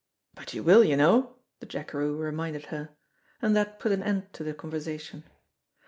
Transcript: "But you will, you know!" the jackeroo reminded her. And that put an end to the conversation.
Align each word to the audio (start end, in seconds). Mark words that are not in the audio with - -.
"But 0.33 0.55
you 0.55 0.63
will, 0.63 0.83
you 0.83 0.97
know!" 0.97 1.35
the 1.59 1.67
jackeroo 1.67 2.17
reminded 2.17 2.65
her. 2.73 2.89
And 3.39 3.55
that 3.55 3.79
put 3.79 3.91
an 3.91 4.01
end 4.01 4.33
to 4.33 4.43
the 4.43 4.51
conversation. 4.55 5.25